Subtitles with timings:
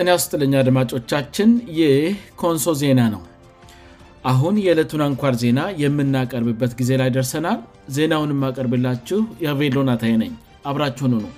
[0.00, 1.98] የና አስጥልኛ አድማጮቻችን ይህ
[2.42, 3.20] ኮንሶ ዜና ነው
[4.30, 7.58] አሁን የዕለቱን አንኳር ዜና የምናቀርብበት ጊዜ ላይ ደርሰናል
[7.96, 10.32] ዜናውን ማቀርብላችሁ የቬሎናታይ ነኝ
[10.70, 11.32] አብራችሁኑ ነው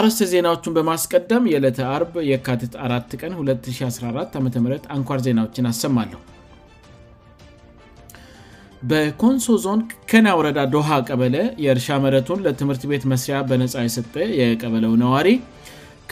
[0.00, 4.48] አርስ ዜናዎቹን በማስቀደም የዕለተ 4 የካትት 4 ቀን 214 ዓም
[4.96, 6.20] አንኳር ዜናዎችን አሰማለሁ
[8.90, 15.28] በኮንሶ ዞን ከና ውረዳ ዶሃ ቀበለ የእርሻ መረቱን ለትምህርት ቤት መስሪያ በነፃ የሰጠ የቀበለው ነዋሪ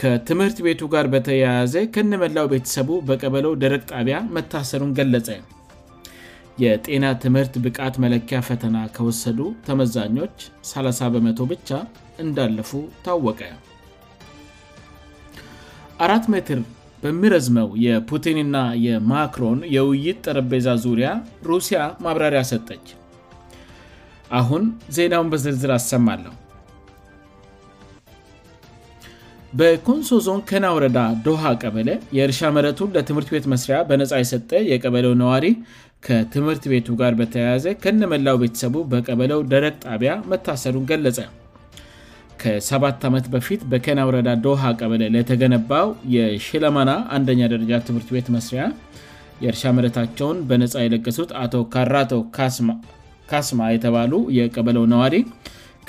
[0.01, 5.29] ከትምህርት ቤቱ ጋር በተያያዘ ከነመላው ቤተሰቡ በቀበለው ደረቅ ጣቢያ መታሰሩን ገለጸ
[6.63, 10.37] የጤና ትምህርት ብቃት መለኪያ ፈተና ከወሰዱ ተመዛኞች
[10.71, 11.69] 30 በመ0 ብቻ
[12.23, 12.71] እንዳለፉ
[13.07, 13.41] ታወቀ
[17.01, 21.09] በምረዝመው የፑቲንና የማክሮን የውይይት ጠረጴዛ ዙሪያ
[21.49, 22.85] ሩሲያ ማብራሪያ ሰጠች
[24.39, 24.63] አሁን
[24.97, 26.33] ዜናውን በዝርዝር አሰማለሁ
[29.59, 35.45] በኮንሶዞን ከና ወረዳ ዶሃ ቀበለ የእርሻ መረቱን ለትምህርት ቤት መስሪያ በነፃ የሰጠ የቀበለው ነዋሪ
[36.05, 41.17] ከትምህርት ቤቱ ጋር በተያያዘ ከነመላው ቤተሰቡ በቀበለው ደረግ ጣቢያ መታሰሩን ገለጸ
[42.41, 42.69] ከሰ
[43.09, 48.63] ዓመት በፊት በከና ውረዳ ዶሃ ቀበለ ለተገነባው የሽለመና 1ንኛ ደረጃ ትምህርት ቤት መስሪያ
[49.43, 52.13] የእርሻ ምረታቸውን በነፃ የለገሱት አቶ ካራቶ
[53.31, 55.15] ካስማ የተባሉ የቀበለው ነዋሪ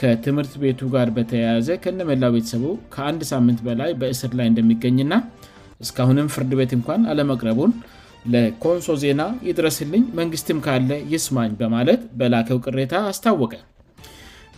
[0.01, 2.65] ከትምህርት ቤቱ ጋር በተያያዘ ከነመላው ቤተሰቡ
[2.97, 5.15] ከአንድ ሳምንት በላይ በእስር ላይ እንደሚገኝና
[5.85, 7.73] እስካሁንም ፍርድ ቤት እንኳን አለመቅረቡን
[8.35, 13.53] ለኮንሶ ዜና ይድረስልኝ መንግስትም ካለ ይስማኝ በማለት በላከው ቅሬታ አስታወቀ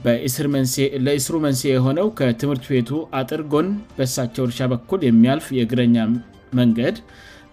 [0.06, 5.96] ለእስሩ መንስ የሆነው ከትምህርት ቤቱ አጥር ጎን በሳቸው እርሻ በኩል የሚያልፍ የእግረኛ
[6.60, 6.96] መንገድ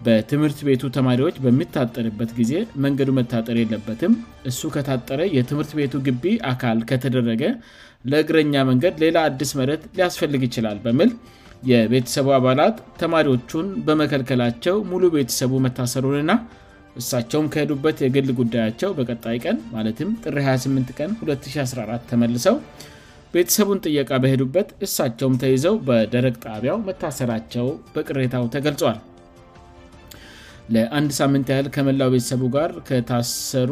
[0.05, 2.53] በትምህርት ቤቱ ተማሪዎች በሚታጠርበት ጊዜ
[2.83, 4.13] መንገዱ መታጠር የለበትም
[4.49, 7.43] እሱ ከታጠረ የትምህርት ቤቱ ግቢ አካል ከተደረገ
[8.11, 11.11] ለእግረኛ መንገድ ሌላ አዲስ መረት ሊያስፈልግ ይችላል በምል
[11.71, 16.33] የቤተሰቡ አባላት ተማሪዎቹን በመከልከላቸው ሙሉ ቤተሰቡ መታሰሩን ና
[17.01, 22.55] እሳቸውም ከሄዱበት የግል ጉዳያቸው በቀጣይ ቀን ማለትም ጥ 28 ቀን 2014 ተመልሰው
[23.33, 28.97] ቤተሰቡን ጥየቃ በሄዱበት እሳቸውም ተይዘው በደረግ ጣቢያው መታሰራቸው በቅሬታው ተገልጿል
[30.75, 33.71] ለአንድ ሳምንት ያህል ከመላው ቤተሰቡ ጋር ከታሰሩ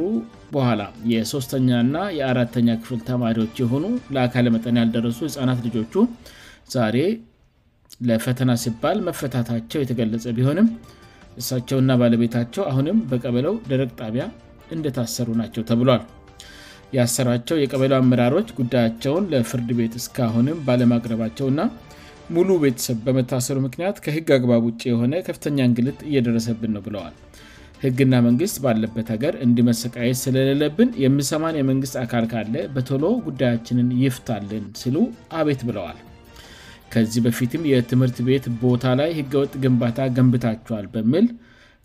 [0.56, 0.81] በኋላ
[1.13, 5.96] የሦስተኛና የአራተኛ ክፍል ተማሪዎች የሆኑ ለአካል መጠን ያልደረሱ ህፃናት ልጆቹ
[6.75, 7.00] ዛሬ
[8.09, 10.69] ለፈተና ሲባል መፈታታቸው የተገለጸ ቢሆንም
[11.41, 14.23] እሳቸውና ባለቤታቸው አሁንም በቀበለው ደረቅ ጣቢያ
[14.75, 16.03] እንደታሰሩ ናቸው ተብሏል
[16.96, 21.62] የሰራቸው የቀበለው አመራሮች ጉዳያቸውን ለፍርድ ቤት እስካሁንም ባለማቅረባቸውና
[22.35, 27.13] ሙሉ ቤተሰብ በመታሰሩ ምክንያት ከህግ አግባብ ውጭ የሆነ ከፍተኛ እንግልት እየደረሰብን ነው ብለዋል
[27.84, 34.95] ህግና መንግስት ባለበት ሀገር እንድመሰቃየት ስለሌለብን የምሰማን የመንግስት አካል ካለ በቶሎ ጉዳያችንን ይፍታልን ስሉ
[35.41, 35.97] አቤት ብለዋል
[36.94, 41.25] ከዚህ በፊትም የትምህርት ቤት ቦታ ላይ ህገወጥ ግንባታ ገንብታቸዋል በሚል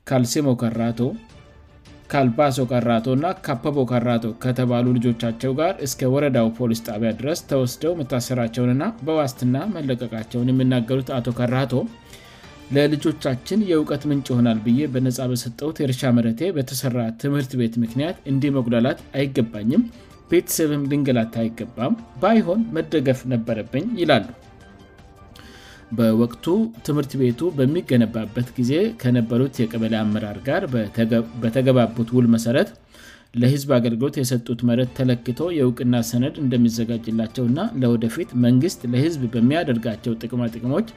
[0.09, 0.49] ካልሴሞ
[0.99, 1.03] ቶ
[2.13, 8.87] ካልባሶ ቀራቶ ና ካፖቦ ከራቶ ከተባሉ ልጆቻቸው ጋር እስከ ወረዳው ፖሊስ ጣቢያ ድረስ ተወስደው መታሰራቸውንና
[9.09, 11.75] በዋስትና መለቀቃቸውን የምናገሩት አቶ ከራቶ
[12.77, 19.01] ለልጆቻችን የእውቀት ምንጭ ይሆናል ብዬ በነፃ በሰጠውት ርሻ መረቴ በተሰራ ትምህርት ቤት ምክንያት እንዲ መጉላላት
[19.21, 19.85] አይገባኝም
[20.33, 24.27] ቤተሰብም ድንገላት አይገባም ባይሆን መደገፍ ነበረብኝ ይላሉ
[25.99, 26.45] በወቅቱ
[26.87, 30.63] ትምህርት ቤቱ በሚገነባበት ጊዜ ከነበሩት የቀበለ አመራር ጋር
[31.43, 32.69] በተገባቡት ውል መሰረት
[33.41, 40.89] ለህዝብ አገልግሎት የሰጡት መረት ተለክቶ የእውቅና ሰነድ እንደሚዘጋጅላቸውእና ለወደፊት መንግስት ለህዝብ በሚያደርጋቸው ጥቅማጥቅሞች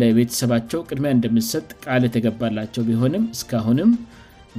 [0.00, 3.92] ለቤተሰባቸው ቅድሚያ እንደምሰጥ ቃል ተገባላቸው ቢሆንም እስካሁንም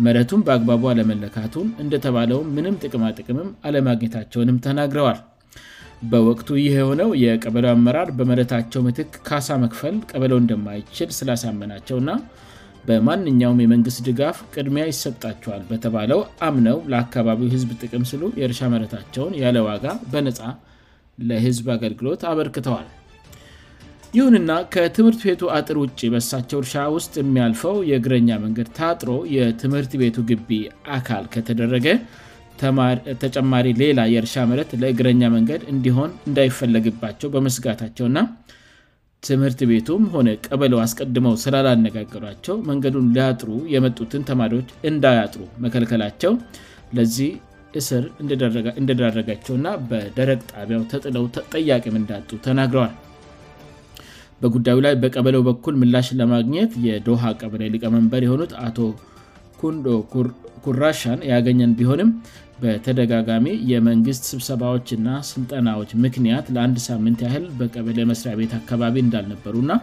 [0.06, 5.20] መረቱን በአግባቡ አለመለካቱን እንደተባለው ምንም ጥቅማጥቅምም አለማግኘታቸውንም ተናግረዋል
[6.12, 12.12] በወቅቱ ይህ የሆነው የቀበለው አመራር በመረታቸው ምትክ ካሳ መክፈል ቀበለው እንደማይችል ስላሳመናቸው እና
[12.88, 19.86] በማንኛውም የመንግስት ድጋፍ ቅድሚያ ይሰጣቸዋል በተባለው አምነው ለአካባቢው ህዝብ ጥቅም ስሉ የእርሻ መረታቸውን ያለ ዋጋ
[20.14, 20.40] በነፃ
[21.30, 22.88] ለህዝብ አገልግሎት አበልክተዋል
[24.18, 30.50] ይሁንና ከትምህርት ቤቱ አጥር ውጭ የበሳቸው እርሻ ውስጥ የሚያልፈው የእግረኛ መንገድ ታጥሮ የትምህርት ቤቱ ግቢ
[30.98, 31.86] አካል ከተደረገ
[33.24, 38.20] ተጨማሪ ሌላ የእርሻ መረት ለእግረኛ መንገድ እንዲሆን እንዳይፈለግባቸው በመስጋታቸውእና
[39.28, 46.34] ትምህርት ቤቱም ሆነ ቀበለው አስቀድመው ስላላነጋገሯቸው መንገዱን ሊያጥሩ የመጡትን ተማሪዎች እንዳያጥሩ መከልከላቸው
[46.98, 47.32] ለዚህ
[47.80, 48.04] እስር
[48.82, 52.96] እንደዳረጋቸው እና በደረግ ጣቢያው ተጥለው ጠያቅም እንዳጡ ተናግረዋል
[54.44, 58.78] በጉዳዩ ላይ በቀበለው በኩል ምላሽ ለማግኘት የዶሃ ቀበለ ሊቀመንበር የሆኑት አቶ
[59.78, 59.88] ንዶ
[60.66, 62.10] ኩራሻን ያገኘን ቢሆንም
[62.64, 69.74] በተደጋጋሚ የመንግስት ስብሰባዎችእና ስልጠናዎች ምክንያት ለአንድ ሳምንት ያህል በቀበለ መስሪያ ቤት አካባቢ እንዳልነበሩ እና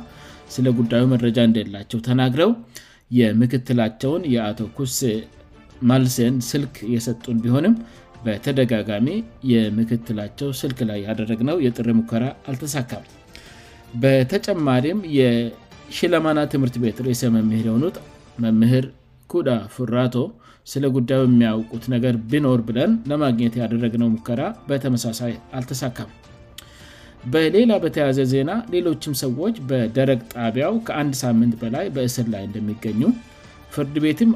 [0.55, 2.51] ስለ ጉዳዩ መረጃ እንደላቸው ተናግረው
[3.21, 5.01] የምክትላቸውን የአቶ ኩሴ
[5.91, 7.75] ማልሴን ስልክ የሰጡን ቢሆንም
[8.27, 9.09] በተደጋጋሚ
[9.53, 13.05] የምክትላቸው ስልክ ላይ ያደረግ ነው የጥሪ ሙከራ አልተሳካም
[14.05, 17.97] በተጨማሪም የሽለማና ትምህርት ቤት ርስመምህር የሆኑት
[18.45, 18.87] መምህር
[19.33, 20.15] ኩዳ ፉራቶ
[20.73, 26.11] ስለ ጉዳዩ የሚያውቁት ነገር ቢኖር ብለን ለማግኘት ያደረግነው ሙከራ በተመሳሳይ አልተሳካም
[27.33, 33.01] በሌላ በተያዘ ዜና ሌሎችም ሰዎች በደረግ ጣቢያው ከአ ሳምት በላይ በእስ ላይ እንደሚገኙ
[33.75, 34.31] ፍርድ ቤትም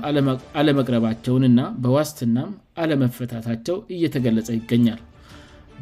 [0.61, 2.51] አለመቅረባቸውንእና በዋስትናም
[2.83, 5.01] አለመፈታታቸው እየተገለጸ ይገኛል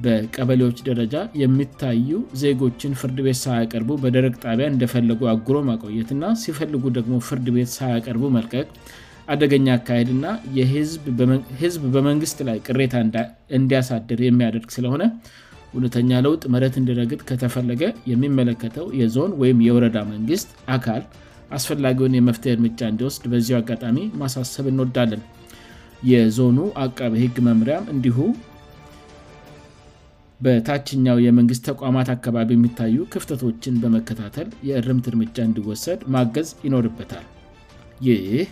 [0.04, 2.10] በቀበሌዎች ደረጃ የሚታዩ
[2.42, 8.66] ዜጎችን ፍርድ ቤት ሳያቀርቡ በደረግ ጣቢያ እንደፈለጉ አጉሮ ማቆየትና ሲፈልጉ ደግሞ ፍርድ ቤት ሳያቀርቡ መልቀቅ
[9.32, 10.26] አደገኛ አካሄድ እና
[10.58, 12.94] የህዝብ በመንግስት ላይ ቅሬታ
[13.58, 15.02] እንዲያሳድር የሚያደርግ ስለሆነ
[15.74, 17.82] እውነተኛ ለውጥ መረት እንድረግጥ ከተፈለገ
[18.12, 21.02] የሚመለከተው የዞን ወይም የወረዳ መንግስት አካል
[21.56, 25.22] አስፈላጊውን የመፍትሄ እርምጃ እንዲወስድ በዚ አጋጣሚ ማሳሰብ እንወዳለን
[26.10, 28.32] የዞኑ አቀቢ ህግ መምርያም እንዲሁም
[30.44, 37.26] በታችኛው የመንግስት ተቋማት አካባቢ የሚታዩ ክፍተቶችን በመከታተል የእርምት እርምጃ እንዲወሰድ ማገዝ ይኖርበታል
[38.06, 38.46] ይህ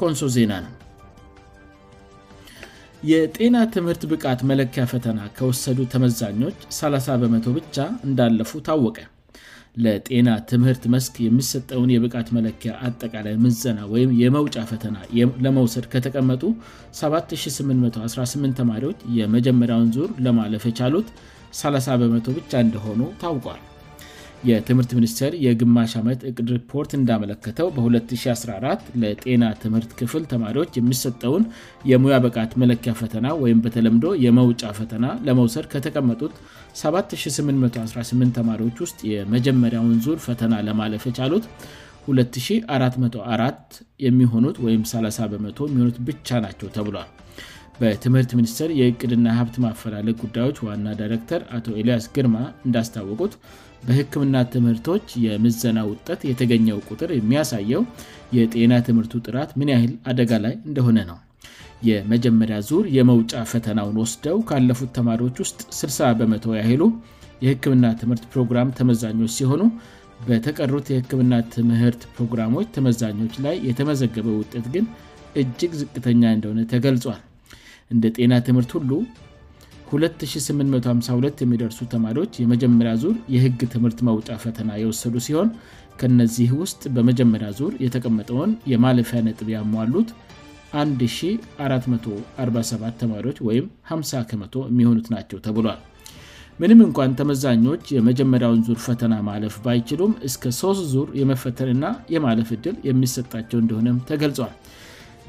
[0.00, 0.72] ኮንሶ ዜና ነው
[3.10, 7.76] የጤና ትምህርት ብቃት መለኪያ ፈተና ከወሰዱ ተመዛኞች 30 በመቶ ብቻ
[8.06, 8.98] እንዳለፉ ታወቀ
[9.84, 14.96] ለጤና ትምህርት መስክ የሚሰጠውን የብቃት መለኪያ አጠቃላይ ምዘና ወይም የመውጫ ፈተና
[15.46, 16.42] ለመውሰድ ከተቀመጡ
[17.02, 21.10] 7818 ተማሪዎች የመጀመሪያውን ዙር ለማለፍ የቻሉት
[21.62, 23.62] 30 በመ0 ብቻ እንደሆኑ ታውቋል
[24.48, 31.44] የትምህርት ሚኒስቴር የግማሽ ዓመት እቅድ ሪፖርት እንዳመለከተው በ214 ለጤና ትምህርት ክፍል ተማሪዎች የሚሰጠውን
[31.92, 36.34] የሙያ በቃት መለኪያ ፈተና ወይም በተለምዶ የመውጫ ፈተና ለመውሰድ ከተቀመጡት
[36.82, 41.46] 7818 ተማሪዎች ውስጥ የመጀመሪያውን ዙር ፈተና ለማለፍ የቻሉት
[42.12, 43.76] 244
[44.06, 47.10] የሚሆኑት ወይም 30 በመ የሚሆኑት ብቻ ናቸው ተብሏል
[47.82, 52.36] በትምህርት ሚኒስቴር የእቅድና ሀብት ማፈላለይ ጉዳዮች ዋና ዳይረክተር አቶ ኤልያስ ግርማ
[52.66, 53.32] እንዳስታወቁት
[53.86, 57.82] በህክምና ትምህርቶች የምዘና ውጠት የተገኘው ቁጥር የሚያሳየው
[58.36, 61.18] የጤና ትምህርቱ ጥራት ምን ያህል አደጋ ላይ እንደሆነ ነው
[61.88, 66.82] የመጀመሪያ ዙር የመውጫ ፈተናውን ወስደው ካለፉት ተማሪዎች ውስጥ 60 በመቶ ያይሉ
[67.44, 69.62] የህክምና ትምህርት ፕሮግራም ተመዛኞች ሲሆኑ
[70.28, 74.84] በተቀሩት የህክምና ትምህርት ፕሮግራሞች ተመዛኞች ላይ የተመዘገበ ውጠት ግን
[75.40, 77.20] እጅግ ዝቅተኛ እንደሆነ ተገልጿል
[77.92, 78.90] እንደ ጤና ትምህርት ሁሉ
[79.92, 85.48] 2852 የሚደርሱ ተማሪዎች የመጀመሪያ ዙር የህግ ትምህርት ማውጫ ፈተና የወሰዱ ሲሆን
[86.00, 90.08] ከእነዚህ ውስጥ በመጀመሪያ ዙር የተቀመጠውን የማለፊያ ነጥብ ያሟሉት
[90.84, 95.82] 1447 ተማሪዎች ወይም 50 መቶ የሚሆኑት ናቸው ተብሏል
[96.62, 101.84] ምንም እንኳን ተመዛኞች የመጀመሪያውን ዙር ፈተና ማለፍ ባይችሉም እስከ ሶስት ዙር የመፈተንና
[102.14, 104.52] የማለፍ እድል የሚሰጣቸው እንደሆነም ተገልጿል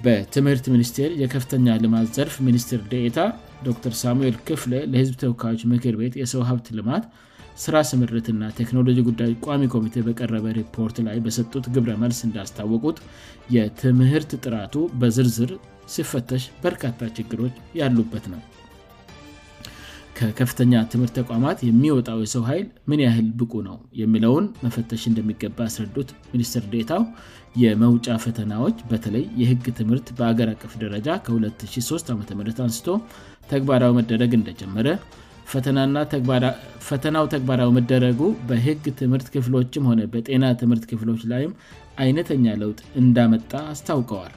[0.06, 3.20] በትምህርት ሚኒስቴር የከፍተኛ ልማት ዘርፍ ሚኒስትር ደታ
[3.66, 7.06] ዶር ሳሙኤል ክፍለ ለህዝብ ተወካዮች ምክር ቤት የሰው ሀብት ልማት
[7.64, 13.00] ስራ ስምርት ና ቴክኖሎጂ ጉዳዮች ቋሚ ኮሚቴ በቀረበ ሪፖርት ላይ በሰጡት ግብረ መልስ እንዳስታወቁት
[13.56, 15.54] የትምህርት ጥራቱ በዝርዝር
[15.96, 18.42] ሲፈተሽ በርካታ ችግሮች ያሉበት ነው
[20.20, 26.64] ከከፍተኛ ትምህርት ተቋማት የሚወጣው የሰው ኃይል ምን ያህል ብቁ ነው የሚለውን መፈተሽ እንደሚገባ ያስረዱት ሚኒስትር
[26.74, 27.04] ዴታው
[27.64, 32.22] የመውጫ ፈተናዎች በተለይ የህግ ትምህርት በአገር አቀፍ ደረጃ ከ23 ዓም
[32.68, 32.88] አንስቶ
[33.54, 34.88] ተግባራዊ መደረግ እንደጀመረ
[35.54, 41.54] ፈተናው ተግባራዊ መደረጉ በህግ ትምህርት ክፍሎችም ሆነ በጤና ትምህርት ክፍሎች ላይም
[42.06, 44.34] አይነተኛ ለውጥ እንዳመጣ አስታውቀዋል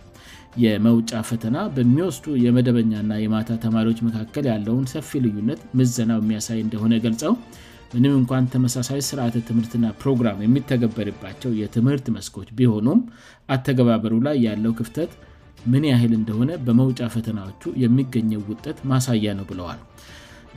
[0.62, 7.32] የመውጫ ፈተና በሚወስዱ የመደበኛና የማታ ተማሪዎች መካከል ያለውን ሰፊ ልዩነት ምዘናው የሚያሳይ እንደሆነ ገልጸው
[7.92, 13.00] ምንም እንኳን ተመሳሳይ ስርዓት ትምህርትና ፕሮግራም የሚተገበድባቸው የትምህርት መስኮች ቢሆኑም
[13.54, 15.12] አተገባበሩ ላይ ያለው ክፍተት
[15.72, 19.80] ምን ያህል እንደሆነ በመውጫ ፈተናዎቹ የሚገኘው ውጠት ማሳያ ነው ብለዋል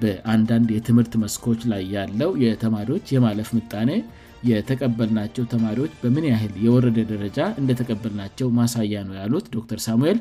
[0.02, 3.90] በአንዳንድ የትምህርት መስኮች ላይ ያለው የተማሪዎች የማለፍ ምጣኔ
[4.50, 10.20] የተቀበልናቸው ተማሪዎች በምን ያህል የወረደ ደረጃ እንደተቀበልናቸው ማሳያ ነው ያሉት ዶተር ሳሙኤል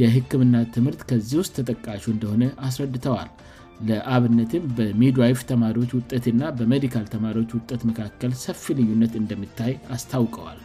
[0.00, 3.30] የህክምና ትምህርት ከዚህ ውስጥ ተጠቃሹ እንደሆነ አስረድተዋል
[3.88, 10.60] ለአብነትም በሚድዋይፍ ተማሪዎች ውጠትና በሜዲካል ተማሪዎች ውጠት መካከል ሰፊ ልዩነት እንደምታይ አስታውቀዋል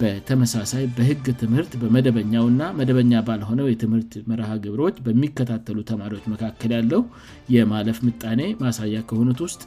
[0.00, 7.02] በተመሳሳይ በህግ ትምህርት በመደበኛው እና መደበኛ ባልሆነው የትምህርት መርሃግብሮች በሚከታተሉ ተማሪዎች መካከል ያለው
[7.54, 9.60] የማለፍ ምጣኔ ማሳያ ከሆኑት ውስጥ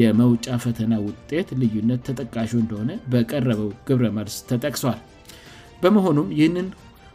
[0.00, 5.00] የመውጫ ፈተና ውጤት ልዩነት ተጠቃሹ እንደሆነ በቀረበው ግብረ መርስ ተጠቅሷል
[5.84, 6.68] በመሆኑም ይህንን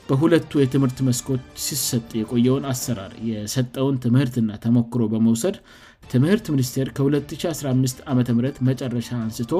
[0.09, 5.57] በሁለቱ የትምህርት መስኮት ሲሰጥ የቆየውን አሰራር የሰጠውን ትምህርትና ተሞክሮ በመውሰድ
[6.13, 8.19] ትምህርት ሚኒስቴር ከ2015 ዓም
[8.69, 9.53] መጨረሻ አንስቶ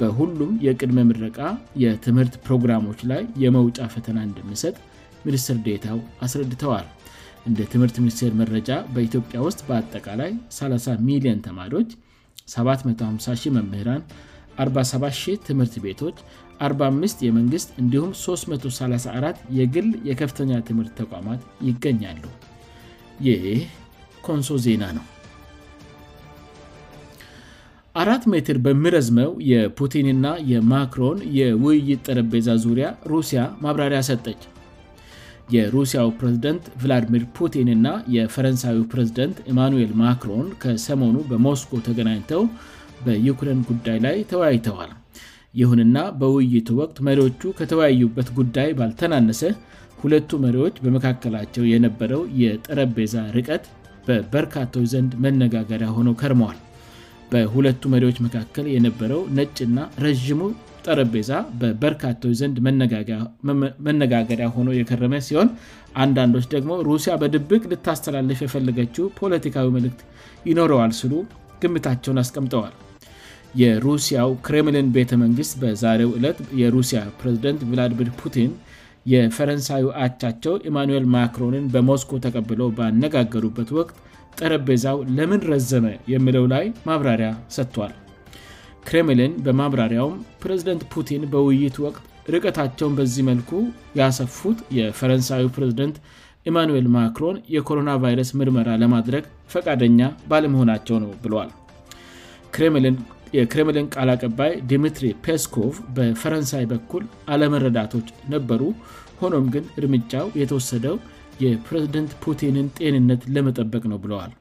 [0.00, 1.38] በሁሉም የቅድመ ምረቃ
[1.82, 4.74] የትምህርት ፕሮግራሞች ላይ የመውጫ ፈተና እንደምሰጥ
[5.26, 6.86] ሚኒስትር ዴታው አስረድተዋል
[7.48, 11.90] እንደ ትምህርት ሚኒስቴር መረጃ በኢትዮጵያ ውስጥ በአጠቃላይ 30 ሚሊዮን ተማሪዎች
[12.54, 14.02] 75 መምህራን
[14.64, 16.18] 47 ትምህርት ቤቶች
[16.70, 22.24] 45 የመንግሥት እንዲሁም 334 የግል የከፍተኛ ትምህርት ተቋማት ይገኛሉ
[23.28, 23.40] ይህ
[24.28, 25.04] ኮንሶ ዜና ነው
[28.02, 34.40] አራት ሜትር በምረዝመው የፑቲንና የማክሮን የውይይት ጠረጴዛ ዙሪያ ሩሲያ ማብራሪያ ሰጠች
[35.54, 37.86] የሩሲያው ፕሬዝደንት ቪላዲሚር ፑቲንእና
[38.16, 42.42] የፈረንሳዊው ፕሬዝደንት ኢማኑዌል ማክሮን ከሰሞኑ በሞስኮ ተገናኝተው
[43.06, 44.90] በዩክሬን ጉዳይ ላይ ተወያይተዋል
[45.62, 49.42] ይሁንና በውይይቱ ወቅት መሪዎቹ ከተወያዩበት ጉዳይ ባልተናነሰ
[50.04, 53.66] ሁለቱ መሪዎች በመካከላቸው የነበረው የጠረጴዛ ርቀት
[54.08, 56.60] በበርካታች ዘንድ መነጋገሪያ ሆኖ ከርመዋል
[57.34, 60.40] በሁለቱ መሪዎች መካከል የነበረው ነጭና ረዥሙ
[60.88, 62.56] ጠረጴዛ በበርካታዊ ዘንድ
[63.86, 65.48] መነጋገሪያ ሆነ የገረመ ሲሆን
[66.04, 70.02] አንዳንዶች ደግሞ ሩሲያ በድብቅ ልታስተላለፍ የፈለገችው ፖለቲካዊ ምልክት
[70.50, 71.12] ይኖረዋል ስሉ
[71.64, 72.74] ግምታቸውን አስቀምጠዋል
[73.62, 78.50] የሩሲያው ክሬምልን ቤተመንግስት በዛሬው ዕለት የሩሲያ ፕሬዚደንት ቪላዲሚር ፑቲን
[79.12, 83.96] የፈረንሳዩ አቻቸው ኢማኑዌል ማክሮንን በሞስኮ ተቀብለ ባነጋገሩበት ወቅት
[84.40, 87.92] ጠረቤዛው ለምንረዘመ የምለው ላይ ማብራሪያ ሰጥቷል
[88.88, 92.02] ክሬምልን በማብራሪያውም ፕሬዝደንት ፑቲን በውይይት ወቅት
[92.34, 93.50] ርቀታቸውን በዚህ መልኩ
[94.00, 95.96] ያሰፉት የፈረንሳ ፕሬዝደንት
[96.50, 99.24] ኢማኑዌል ማክሮን የኮሮና ቫይረስ ምርመራ ለማድረግ
[99.54, 100.00] ፈቃደኛ
[100.30, 101.50] ባለመሆናቸው ነው ብለል
[103.36, 107.02] የክሬምልን ቃልአቀባይ ዲሚትሪ ፔስኮቭ በፈረንሳይ በኩል
[107.34, 108.60] አለመረዳቶች ነበሩ
[109.22, 110.94] ሆኖም ግን እርምጃው የተወሰደው
[111.42, 114.32] የፕሬዚደንት ፑቲንን ጤንነት ለመጠበቅ ነው ብለዋል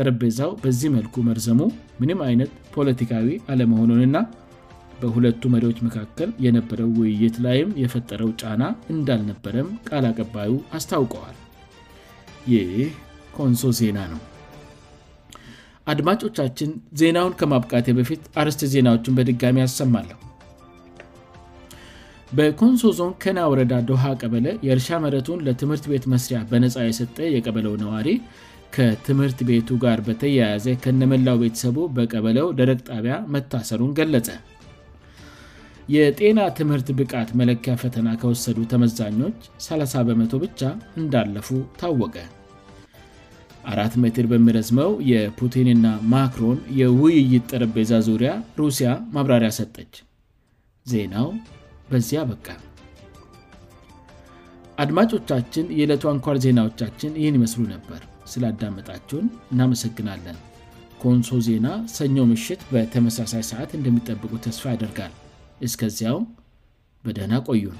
[0.00, 1.60] ጠረጴዛው በዚህ መልኩ መርዘሙ
[2.00, 4.18] ምንም አይነት ፖለቲካዊ አለመሆኑንና
[5.00, 8.62] በሁለቱ መሪዎች መካከል የነበረው ውይይት ላይም የፈጠረው ጫና
[8.94, 11.36] እንዳልነበረም ቃልአቀባዩ አስታውቀዋል
[12.52, 12.72] ይህ
[13.38, 14.22] ኮንሶ ዜና ነው
[15.92, 20.16] አድማጮቻችን ዜናውን ከማብቃቴ በፊት አርስት ዜናዎችን በድጋሚ ያሰማለሁ
[22.38, 28.08] በኮንሶዞን ከና ወረዳ ዶሃ ቀበለ የእርሻ መረቱን ለትምህርት ቤት መስሪያ በነፃ የሰጠ የቀበለው ነዋሪ
[28.74, 34.28] ከትምህርት ቤቱ ጋር በተያያዘ ከነመላው ቤተሰቡ በቀበለው ደረቅ ጣቢያ መታሰሩን ገለጸ
[35.94, 40.60] የጤና ትምህርት ብቃት መለኪያ ፈተና ከወሰዱ ተመዛኞች 30 በመቶ ብቻ
[41.00, 41.48] እንዳለፉ
[41.82, 42.16] ታወቀ
[43.72, 49.94] አራት መትር በሚረዝመው የፑቲንና ማክሮን የውይይት ጠረጴዛ ዙሪያ ሩሲያ ማብራሪያ ሰጠች
[50.92, 51.28] ዜናው
[51.90, 52.46] በዚያ በቃ
[54.82, 58.00] አድማጮቻችን የዕለቱ አንኳል ዜናዎቻችን ይህን ይመስሉ ነበር
[58.32, 60.36] ስላዳመጣችውን እናመሰግናለን
[61.00, 65.14] ከሆንሶ ዜና ሰኞ ምሽት በተመሳሳይ ሰዓት እንደሚጠብቁ ተስፋ ያደርጋል
[65.68, 66.26] እስከዚያውም
[67.06, 67.78] በደህና ቆዩም